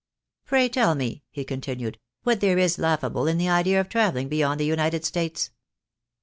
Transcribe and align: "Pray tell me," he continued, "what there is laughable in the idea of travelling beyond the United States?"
"Pray 0.45 0.67
tell 0.67 0.95
me," 0.95 1.21
he 1.29 1.43
continued, 1.43 1.99
"what 2.23 2.39
there 2.41 2.57
is 2.57 2.79
laughable 2.79 3.27
in 3.27 3.37
the 3.37 3.47
idea 3.47 3.79
of 3.79 3.87
travelling 3.87 4.29
beyond 4.29 4.59
the 4.59 4.65
United 4.65 5.05
States?" 5.05 5.51